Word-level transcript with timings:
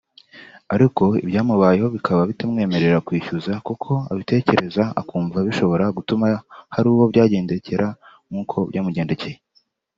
ariko 0.75 1.03
ibyamubayeho 1.23 1.87
bikaba 1.95 2.21
bitamwemerera 2.29 3.03
kwishyuza 3.07 3.53
kuko 3.67 3.91
abitekereza 4.11 4.83
akumva 5.01 5.37
bishobora 5.47 5.85
gutuma 5.97 6.27
hari 6.73 6.87
uwo 6.93 7.03
byagendekera 7.11 7.87
nk’uko 8.29 8.57
byamugendekeye 8.69 9.37